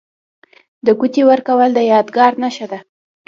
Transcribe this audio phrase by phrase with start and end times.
[0.85, 2.79] د ګوتې ورکول د یادګار نښه ده.